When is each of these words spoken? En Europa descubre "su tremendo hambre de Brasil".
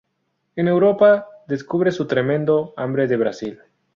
En 0.55 0.67
Europa 0.67 1.27
descubre 1.47 1.91
"su 1.91 2.07
tremendo 2.07 2.73
hambre 2.75 3.05
de 3.07 3.17
Brasil". 3.17 3.59